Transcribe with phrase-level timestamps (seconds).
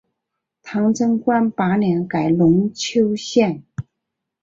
[0.63, 3.61] 唐贞观八年改龙丘县。